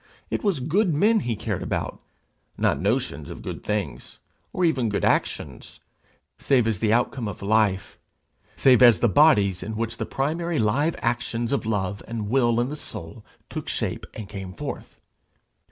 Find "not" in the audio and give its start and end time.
2.57-2.79